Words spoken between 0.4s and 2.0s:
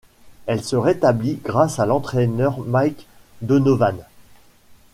Elle se rétablit grâce à